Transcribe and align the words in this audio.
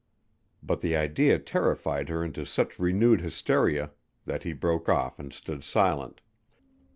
But 0.63 0.81
the 0.81 0.95
idea 0.97 1.37
terrified 1.37 2.09
her 2.09 2.23
into 2.25 2.43
such 2.43 2.79
renewed 2.79 3.21
hysteria 3.21 3.91
that 4.25 4.41
he 4.41 4.51
broke 4.51 4.89
off 4.89 5.19
and 5.19 5.31
stood 5.31 5.63
silent. 5.63 6.21